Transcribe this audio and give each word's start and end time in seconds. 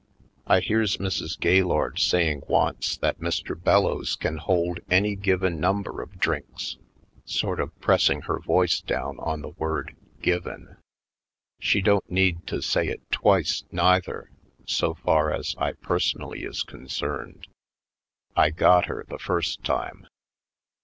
I 0.47 0.61
hears 0.61 0.97
Mrs. 0.97 1.39
Gaylord 1.39 1.99
saying 1.99 2.41
once 2.47 2.97
that 2.97 3.19
Mr. 3.19 3.51
170 3.55 3.61
/. 3.61 3.61
Poindexterj 3.61 3.63
Colored 3.63 3.63
Bellows 3.63 4.15
can 4.15 4.37
hold 4.37 4.79
any 4.89 5.15
given 5.15 5.59
number 5.59 6.01
of 6.01 6.17
drinks, 6.17 6.77
sort 7.23 7.59
of 7.59 7.79
pressing 7.81 8.21
her 8.21 8.39
voice 8.39 8.81
down 8.81 9.19
on 9.19 9.41
the 9.41 9.49
word 9.49 9.95
''given." 10.23 10.77
She 11.59 11.81
don't 11.81 12.09
need 12.09 12.47
to 12.47 12.63
say 12.63 12.87
it 12.87 13.01
twice, 13.11 13.63
neither, 13.71 14.31
so 14.65 14.95
far 14.95 15.31
as 15.31 15.53
I 15.59 15.73
personally 15.73 16.45
is 16.45 16.63
concerned. 16.63 17.47
I 18.35 18.49
got 18.49 18.85
her 18.85 19.05
the 19.07 19.19
first 19.19 19.63
time. 19.63 20.07